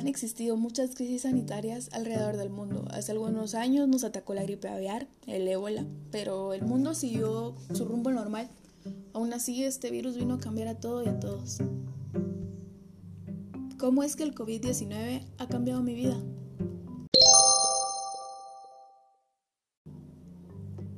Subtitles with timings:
[0.00, 2.86] han existido muchas crisis sanitarias alrededor del mundo.
[2.90, 7.84] Hace algunos años nos atacó la gripe aviar, el ébola, pero el mundo siguió su
[7.84, 8.48] rumbo normal.
[9.12, 11.58] Aún así, este virus vino a cambiar a todo y a todos.
[13.78, 16.18] ¿Cómo es que el COVID-19 ha cambiado mi vida?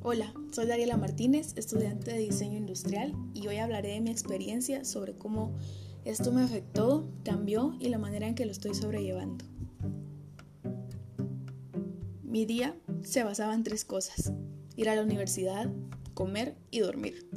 [0.01, 5.13] Hola, soy Dariela Martínez, estudiante de diseño industrial, y hoy hablaré de mi experiencia sobre
[5.17, 5.51] cómo
[6.05, 9.45] esto me afectó, cambió y la manera en que lo estoy sobrellevando.
[12.23, 14.33] Mi día se basaba en tres cosas,
[14.75, 15.71] ir a la universidad,
[16.13, 17.27] comer y dormir.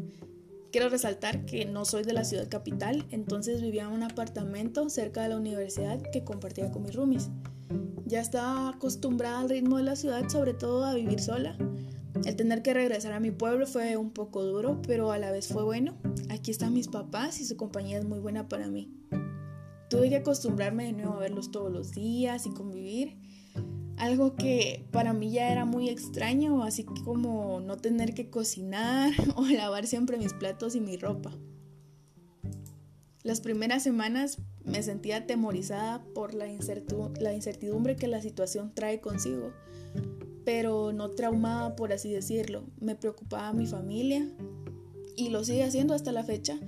[0.72, 5.22] Quiero resaltar que no soy de la ciudad capital, entonces vivía en un apartamento cerca
[5.22, 7.30] de la universidad que compartía con mis roomies.
[8.04, 11.56] Ya estaba acostumbrada al ritmo de la ciudad, sobre todo a vivir sola.
[12.24, 15.48] El tener que regresar a mi pueblo fue un poco duro, pero a la vez
[15.48, 15.96] fue bueno.
[16.30, 18.92] Aquí están mis papás y su compañía es muy buena para mí.
[19.90, 23.18] Tuve que acostumbrarme de nuevo a verlos todos los días y convivir
[23.96, 29.46] algo que para mí ya era muy extraño, así como no tener que cocinar o
[29.46, 31.32] lavar siempre mis platos y mi ropa.
[33.22, 39.52] Las primeras semanas me sentía atemorizada por la, incertidumbre que la situación trae consigo,
[40.46, 42.64] pero no traumada por así decirlo.
[42.80, 44.26] Me preocupaba mi familia
[45.14, 46.58] y lo sigue haciendo hasta la fecha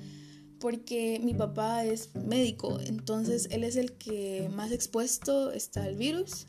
[0.58, 6.46] porque mi papá es médico, entonces él es el que más expuesto está al virus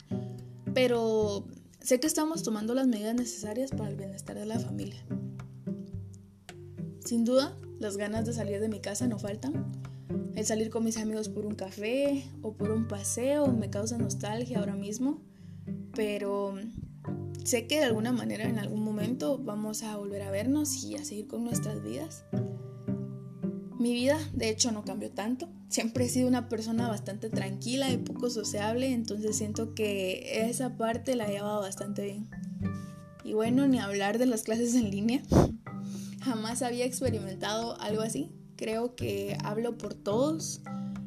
[0.74, 1.46] pero
[1.80, 5.04] sé que estamos tomando las medidas necesarias para el bienestar de la familia.
[7.04, 9.72] Sin duda, las ganas de salir de mi casa no faltan.
[10.34, 14.60] El salir con mis amigos por un café o por un paseo me causa nostalgia
[14.60, 15.20] ahora mismo,
[15.94, 16.54] pero
[17.44, 21.04] sé que de alguna manera en algún momento vamos a volver a vernos y a
[21.04, 22.24] seguir con nuestras vidas.
[23.78, 25.48] Mi vida, de hecho, no cambió tanto.
[25.70, 31.16] Siempre he sido una persona bastante tranquila y poco sociable, entonces siento que esa parte
[31.16, 32.28] la he llevado bastante bien.
[33.24, 35.22] Y bueno, ni hablar de las clases en línea.
[36.22, 38.30] Jamás había experimentado algo así.
[38.56, 40.60] Creo que hablo por todos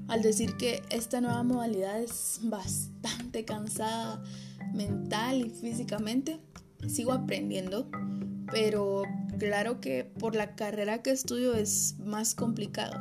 [0.08, 4.24] al decir que esta nueva modalidad es bastante cansada
[4.74, 6.40] mental y físicamente.
[6.88, 7.90] Sigo aprendiendo,
[8.52, 9.04] pero
[9.38, 13.00] claro que por la carrera que estudio es más complicado.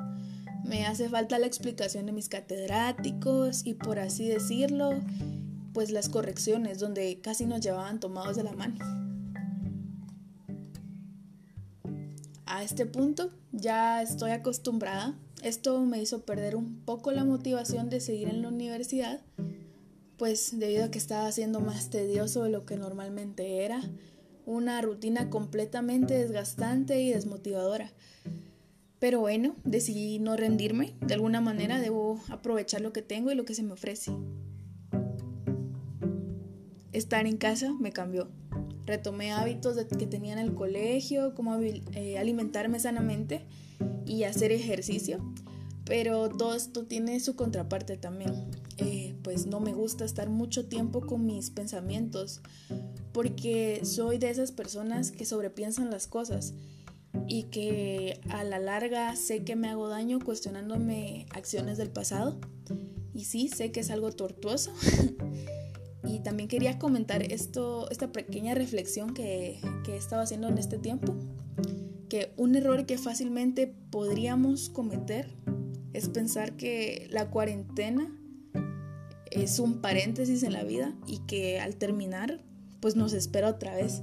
[0.64, 4.92] Me hace falta la explicación de mis catedráticos y por así decirlo,
[5.72, 8.76] pues las correcciones donde casi nos llevaban tomados de la mano.
[12.46, 15.18] A este punto ya estoy acostumbrada.
[15.42, 19.20] Esto me hizo perder un poco la motivación de seguir en la universidad,
[20.16, 23.82] pues debido a que estaba siendo más tedioso de lo que normalmente era
[24.46, 27.92] una rutina completamente desgastante y desmotivadora.
[28.98, 30.94] Pero bueno, decidí no rendirme.
[31.00, 34.12] De alguna manera debo aprovechar lo que tengo y lo que se me ofrece.
[36.92, 38.28] Estar en casa me cambió.
[38.86, 43.46] Retomé hábitos que tenía en el colegio, como eh, alimentarme sanamente
[44.06, 45.18] y hacer ejercicio.
[45.84, 48.32] Pero todo esto tiene su contraparte también.
[49.22, 52.40] Pues no me gusta estar mucho tiempo con mis pensamientos
[53.12, 56.54] porque soy de esas personas que sobrepiensan las cosas
[57.28, 62.38] y que a la larga sé que me hago daño cuestionándome acciones del pasado.
[63.14, 64.72] Y sí, sé que es algo tortuoso.
[66.04, 70.78] y también quería comentar esto, esta pequeña reflexión que, que he estado haciendo en este
[70.78, 71.14] tiempo.
[72.08, 75.28] Que un error que fácilmente podríamos cometer
[75.92, 78.10] es pensar que la cuarentena
[79.34, 82.40] es un paréntesis en la vida y que al terminar
[82.80, 84.02] pues nos espera otra vez.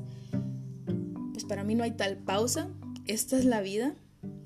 [1.33, 2.69] Pues para mí no hay tal pausa,
[3.05, 3.95] esta es la vida,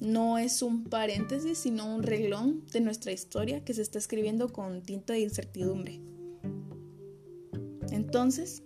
[0.01, 4.81] no es un paréntesis, sino un reglón de nuestra historia que se está escribiendo con
[4.81, 6.01] tinta de incertidumbre.
[7.91, 8.63] Entonces,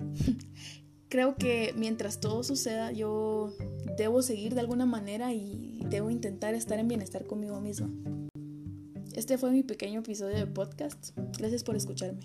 [1.10, 3.54] creo que mientras todo suceda, yo
[3.98, 7.90] debo seguir de alguna manera y debo intentar estar en bienestar conmigo misma.
[9.16, 11.12] Este fue mi pequeño episodio de podcast.
[11.38, 12.22] Gracias por escucharme.